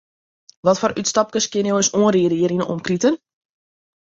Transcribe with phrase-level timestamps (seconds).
[0.69, 3.21] Watfoar útstapkes kinne jo ús oanriede hjir yn 'e omkriten?